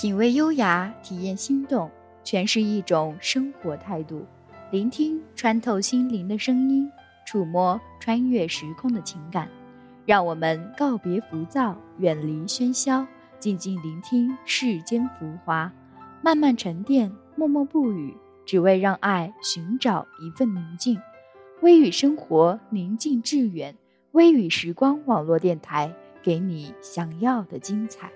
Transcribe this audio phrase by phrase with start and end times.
[0.00, 1.90] 品味优雅，体验心动，
[2.24, 4.24] 诠释一种生活态度。
[4.70, 6.90] 聆听穿透心灵的声音，
[7.26, 9.46] 触摸穿越时空的情感。
[10.06, 13.06] 让我们告别浮躁，远离喧嚣，
[13.38, 15.70] 静静聆听世间浮华，
[16.22, 20.98] 慢慢沉淀，默默不语，只为让爱寻找一份宁静。
[21.60, 23.76] 微雨生活，宁静致远。
[24.12, 28.10] 微雨时光网络电台，给你想要的精彩。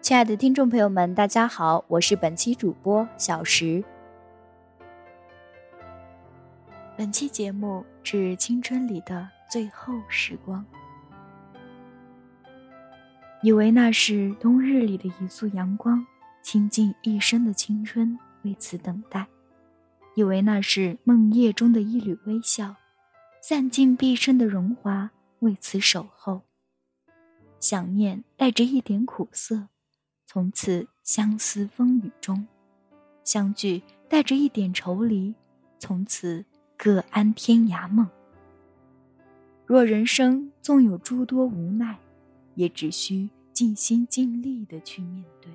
[0.00, 3.82] 亲爱的听众朋友们，大家好，我是本期主播小石。
[6.96, 10.64] 本期节目致青春里的最后时光，
[13.42, 16.06] 以为那是冬日里的一束阳光，
[16.42, 19.26] 倾尽一生的青春为此等待；
[20.14, 22.76] 以为那是梦夜中的一缕微笑，
[23.42, 26.42] 散尽毕生的荣华为此守候。
[27.58, 29.68] 想念带着一点苦涩。
[30.30, 32.46] 从此相思风雨中，
[33.24, 35.32] 相聚带着一点愁离；
[35.78, 36.44] 从此
[36.76, 38.06] 各安天涯梦。
[39.64, 41.98] 若人生纵有诸多无奈，
[42.56, 45.50] 也只需尽心尽力的去面对。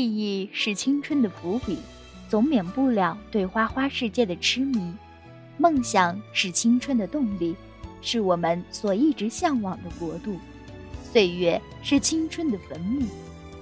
[0.00, 1.76] 记忆是青春的伏笔，
[2.26, 4.80] 总免不了对花花世界的痴迷；
[5.58, 7.54] 梦想是青春的动力，
[8.00, 10.38] 是我们所一直向往的国度；
[11.04, 13.02] 岁月是青春的坟墓，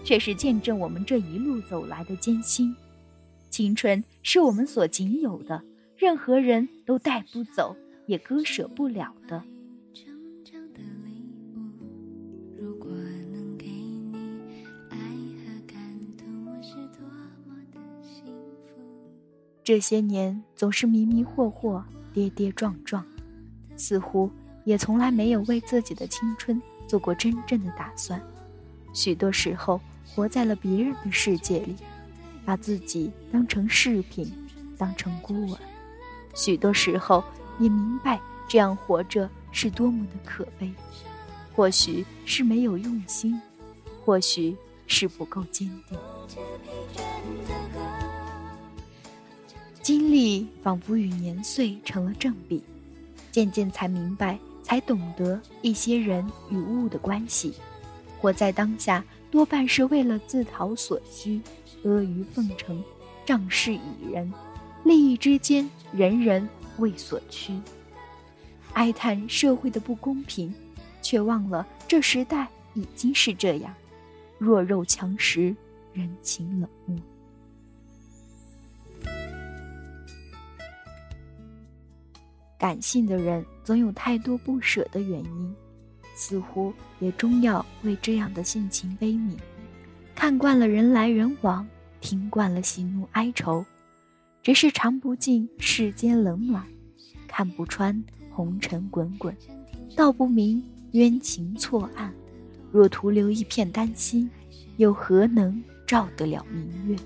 [0.05, 2.73] 却是见证我们这一路走来的艰辛。
[3.51, 5.61] 青春是我们所仅有的，
[5.97, 7.75] 任何人都带不走，
[8.07, 9.43] 也割舍不了的。
[19.69, 21.83] 这些年总是迷迷惑惑、
[22.15, 23.05] 跌跌撞撞，
[23.77, 24.31] 似乎
[24.65, 28.19] 也从来没有为自己的青春做过真正的打算。
[28.95, 31.77] 许多时候，活在了别人的世界里，
[32.47, 34.33] 把自己当成饰品，
[34.79, 35.59] 当成孤儿。
[36.35, 37.23] 许多时候，
[37.59, 38.19] 也明白
[38.49, 40.73] 这样活着是多么的可悲。
[41.55, 43.39] 或许是没有用心，
[44.03, 45.99] 或许是不够坚定。
[49.89, 52.63] 经历仿佛与年岁成了正比，
[53.33, 57.55] 渐渐才明白，才懂得一些人与物的关系。
[58.19, 61.41] 活在当下，多半是为了自讨所需，
[61.85, 62.85] 阿谀奉承，
[63.25, 64.31] 仗势以人，
[64.85, 66.47] 利益之间，人人
[66.77, 67.59] 为所趋。
[68.75, 70.55] 哀叹社会的不公平，
[71.01, 73.75] 却忘了这时代已经是这样，
[74.37, 75.57] 弱肉强食，
[75.95, 76.95] 人情冷漠。
[82.59, 85.55] 感性的人总有太多不舍的原因，
[86.15, 89.37] 似乎也终要为这样的性情悲悯。
[90.15, 91.65] 看惯了人来人往，
[92.01, 93.65] 听惯了喜怒哀愁，
[94.43, 96.67] 只是尝不尽世间冷暖，
[97.29, 99.33] 看不穿红尘滚滚，
[99.95, 102.13] 道不明冤情错案。
[102.73, 104.29] 若徒留一片丹心，
[104.79, 106.97] 又何能照得了明月？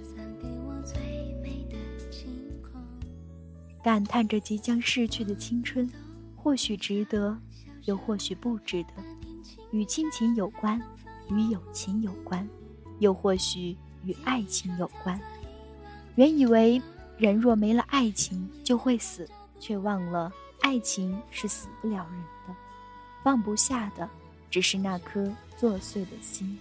[3.82, 5.90] 感叹着即将逝去的青春，
[6.36, 7.36] 或许值得，
[7.84, 8.92] 又或许不值得。
[9.72, 10.80] 与亲情有关，
[11.28, 12.48] 与友情有关，
[13.00, 15.20] 又或许与爱情有关。
[16.14, 16.80] 原以为
[17.18, 19.28] 人若没了爱情就会死，
[19.58, 22.54] 却忘了爱情是死不了人的。
[23.22, 24.08] 放不下的，
[24.50, 26.58] 只是那颗作碎的心。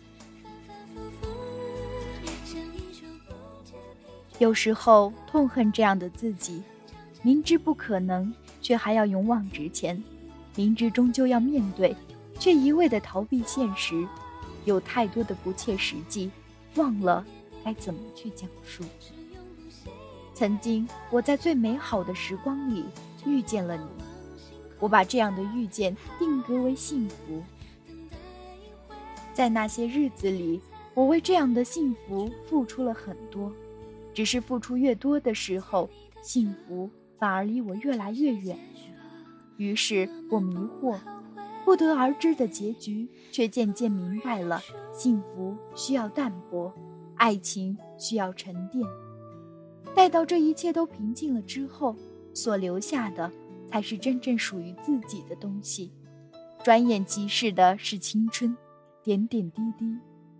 [4.39, 6.63] 有时候痛恨这样的自己。
[7.23, 9.95] 明知不可能，却还要勇往直前；
[10.55, 11.95] 明知终究要面对，
[12.39, 14.07] 却一味的逃避现实。
[14.65, 16.29] 有太多的不切实际，
[16.75, 17.25] 忘了
[17.63, 18.83] 该怎么去讲述。
[20.33, 22.85] 曾经我在最美好的时光里
[23.25, 23.83] 遇见了你，
[24.79, 27.43] 我把这样的遇见定格为幸福。
[29.33, 30.59] 在那些日子里，
[30.93, 33.51] 我为这样的幸福付出了很多，
[34.13, 35.89] 只是付出越多的时候，
[36.21, 36.89] 幸福。
[37.21, 38.57] 反而离我越来越远，
[39.57, 40.97] 于是我迷惑，
[41.63, 44.59] 不得而知的结局，却渐渐明白了：
[44.91, 46.73] 幸福需要淡泊，
[47.17, 48.83] 爱情需要沉淀，
[49.93, 51.95] 待到这一切都平静了之后，
[52.33, 53.31] 所留下的
[53.67, 55.91] 才是真正属于自己的东西。
[56.63, 58.57] 转眼即逝的是青春，
[59.03, 59.95] 点点滴滴，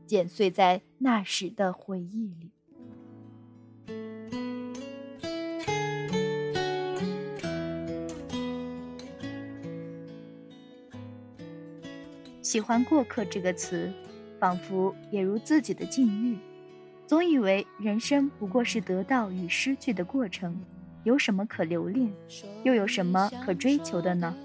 [0.07, 2.50] 剪碎在那时的回忆里。
[12.41, 13.91] 喜欢“过客”这个词，
[14.39, 16.38] 仿佛也如自己的境遇，
[17.05, 20.59] 总以为人生不过是得到与失去的过程，
[21.03, 22.11] 有什么可留恋，
[22.63, 24.35] 又有什么可追求的呢？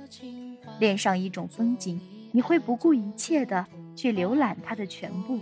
[0.79, 1.99] 恋上一种风景，
[2.33, 5.41] 你会不顾一切的去浏览它的全部，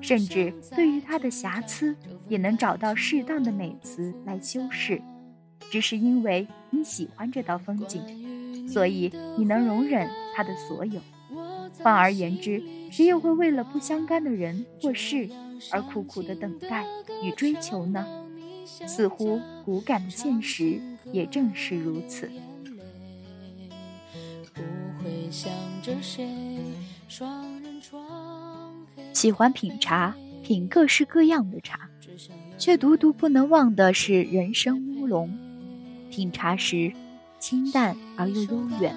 [0.00, 1.96] 甚至对于它的瑕疵，
[2.28, 5.02] 也能找到适当的美词来修饰，
[5.72, 11.00] 只是因为你喜欢这道风景，所以你能容忍它的所有。
[11.78, 15.28] 换而言之，谁又会为了不相干的人或事
[15.70, 16.84] 而苦苦的等待
[17.22, 18.06] 与追求呢？
[18.86, 20.80] 似乎骨感的现实
[21.12, 22.30] 也正是如此。
[29.12, 31.88] 喜欢品茶，品各式各样的茶，
[32.58, 35.30] 却独独不能忘的是人生乌龙。
[36.10, 36.92] 品茶时，
[37.38, 38.94] 清淡而又悠远；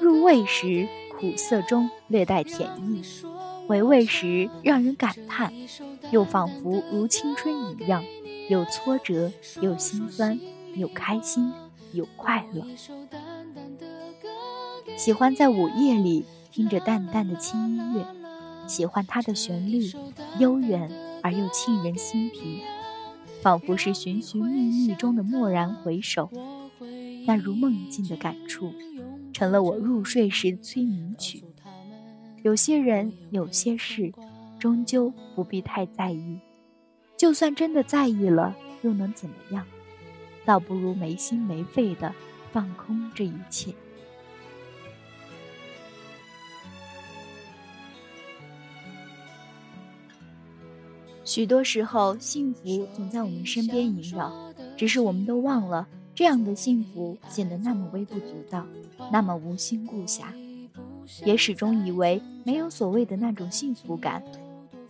[0.00, 0.86] 入味时，
[1.20, 3.02] 苦涩中略带甜意，
[3.68, 5.52] 回味时让人感叹，
[6.10, 8.02] 又仿佛如青春一样，
[8.48, 9.30] 有挫折，
[9.60, 10.40] 有心酸，
[10.74, 11.52] 有开心，
[11.92, 12.64] 有快乐。
[14.96, 18.06] 喜欢在午夜里听着淡淡的轻音乐，
[18.66, 19.92] 喜欢它的旋律，
[20.38, 20.90] 悠远
[21.22, 22.62] 而又沁人心脾，
[23.42, 26.30] 仿佛是寻寻觅觅中的蓦然回首，
[27.26, 28.72] 那如梦境的感触。
[29.40, 31.42] 成了我入睡时催眠曲。
[32.42, 34.12] 有些人，有些事，
[34.58, 36.38] 终究不必太在意。
[37.16, 39.66] 就算真的在意了，又能怎么样？
[40.44, 42.14] 倒不如没心没肺的
[42.52, 43.72] 放空这一切。
[51.24, 55.88] 许多时候，幸福总在我们身边萦绕，只是我们都忘了。
[56.12, 58.66] 这样的幸福显得那么微不足道，
[59.12, 60.24] 那么无心顾暇，
[61.24, 64.22] 也始终以为没有所谓的那种幸福感。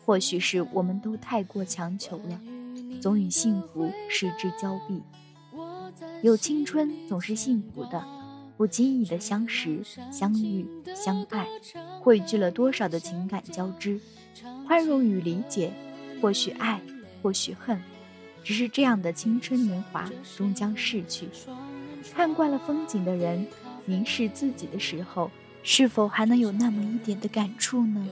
[0.04, 2.40] 或许是我们都太过强求了，
[3.00, 5.02] 总与幸福失之交臂。
[6.22, 8.04] 有青春总是幸福的，
[8.56, 9.80] 不经意的相识、
[10.10, 11.46] 相遇、相爱，
[12.00, 14.00] 汇聚了多少的情感交织、
[14.66, 15.72] 宽容与理解，
[16.20, 16.80] 或许爱，
[17.22, 17.80] 或许恨。
[18.42, 21.28] 只是这样的青春年华终将逝去，
[22.12, 23.46] 看惯了风景的人，
[23.84, 25.30] 凝视自己的时候，
[25.62, 28.06] 是否还能有那么一点的感触呢？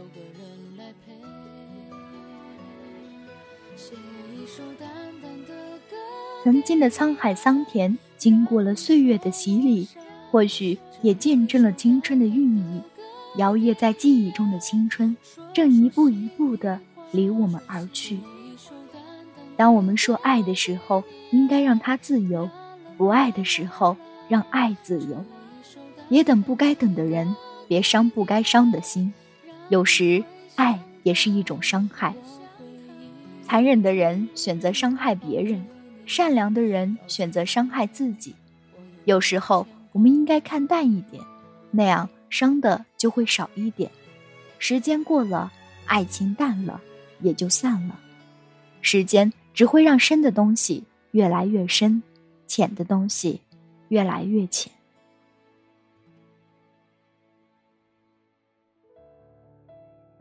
[6.45, 9.89] 曾经的沧海桑田，经过了岁月的洗礼，
[10.31, 12.81] 或许也见证了青春的孕育。
[13.37, 15.17] 摇曳在记忆中的青春，
[15.53, 16.81] 正一步一步的
[17.13, 18.19] 离我们而去。
[19.57, 22.49] 当我们说爱的时候，应该让它自由；
[22.97, 23.97] 不爱的时候，
[24.29, 25.25] 让爱自由。
[26.09, 27.35] 别等不该等的人，
[27.67, 29.13] 别伤不该伤的心。
[29.69, 30.25] 有时，
[30.57, 32.15] 爱也是一种伤害。
[33.43, 35.65] 残忍的人选择伤害别人，
[36.07, 38.35] 善良的人选择伤害自己。
[39.05, 41.23] 有时候，我们应该看淡一点，
[41.71, 43.91] 那样伤的就会少一点。
[44.59, 45.53] 时间过了，
[45.87, 46.81] 爱情淡了，
[47.21, 47.99] 也就散了。
[48.81, 49.33] 时间。
[49.55, 52.01] 只会让深的东西越来越深，
[52.47, 53.41] 浅的东西
[53.89, 54.71] 越来越浅。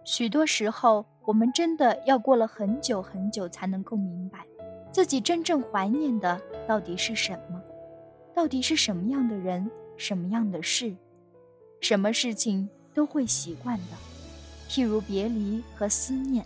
[0.07, 4.47] 许多时候，我们真的要过了很久很久才能够明白，
[4.89, 7.61] 自己真正怀念的到底是什么，
[8.33, 10.95] 到底是什么样的人，什么样的事，
[11.81, 13.97] 什么事情都会习惯的，
[14.69, 16.45] 譬如别离和思念。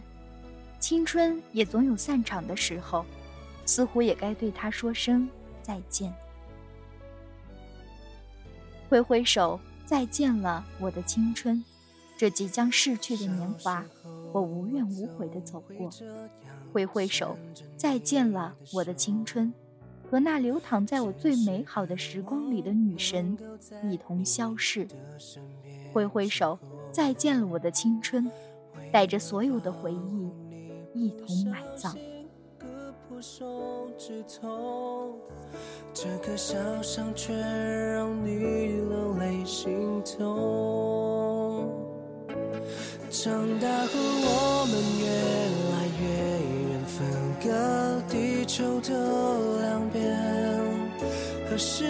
[0.79, 3.05] 青春也总有散场的时候，
[3.67, 5.29] 似乎也该对他说声
[5.61, 6.11] 再见。
[8.89, 11.63] 挥挥手，再见了我的青春，
[12.21, 13.83] 这即将逝去的年华，
[14.31, 15.89] 我无怨无悔地走过。
[16.71, 17.35] 挥挥手，
[17.75, 19.51] 再见了我的青春，
[20.07, 23.35] 和那流淌在我最美好的时光里的女神
[23.89, 24.87] 一同消逝。
[25.91, 26.59] 挥挥手，
[26.91, 28.31] 再见了我的青春，
[28.91, 30.29] 带着所有的回忆。
[30.93, 31.97] 一同埋葬。
[35.91, 41.30] 这颗小伤却让你流泪心痛。
[43.11, 43.91] 长大后
[44.23, 45.05] 我们越
[45.69, 46.07] 来越
[46.71, 46.95] 远分
[47.43, 48.87] 隔地球的
[49.59, 49.99] 两边，
[51.49, 51.83] 何时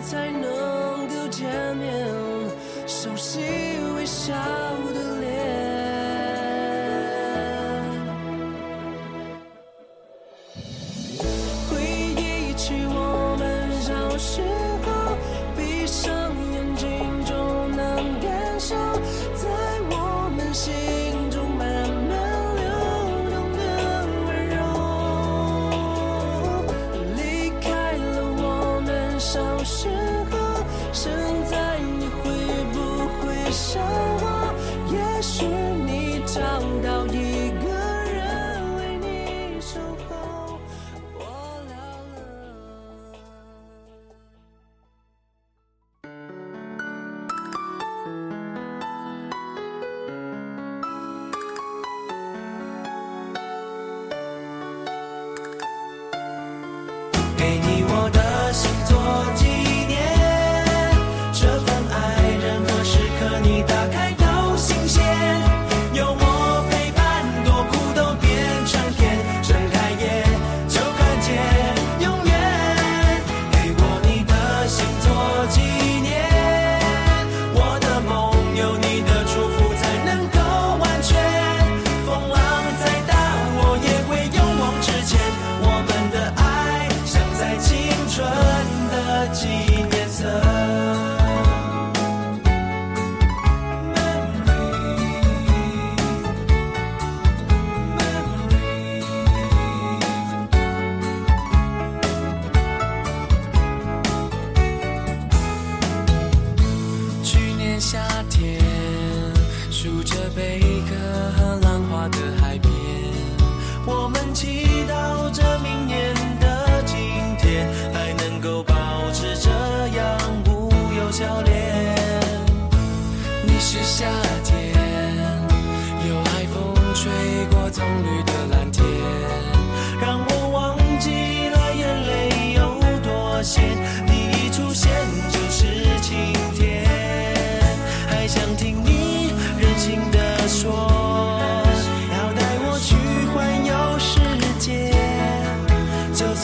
[0.00, 2.04] 才能够见面？
[2.88, 3.38] 熟悉
[3.96, 4.34] 微笑
[4.92, 5.13] 的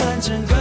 [0.00, 0.59] 看整个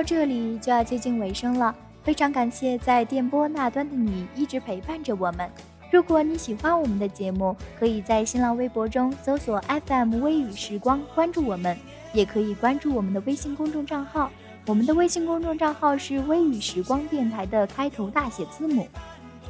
[0.00, 5.46] 到这里就要接近尾声了，非常感谢在电波那端的你一直陪伴着我们。
[5.92, 11.76] 如果你喜欢我们的节目，可以在新浪微博中搜索 FM 微雨时光，关注我们，
[12.14, 14.30] 也可以关注我们的微信公众账号。
[14.66, 18.88] 我们的微信公众账号是微雨时光电台的开头大写字母，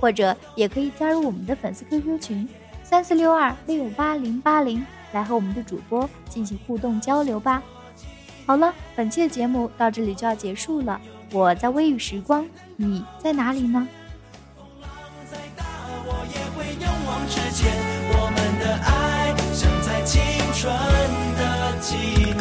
[0.00, 2.49] 或者也可以加入我们的粉丝 QQ 群
[2.83, 7.62] 三四六二六八零八零，来和我们的主播进行互动交流吧。
[8.50, 11.00] 好了，本期的节目到这里就要结束了。
[11.30, 13.87] 我在微雨时光，你在哪里呢？
[18.12, 20.21] 我们的爱，像在青
[20.52, 20.75] 春
[21.38, 22.35] 的季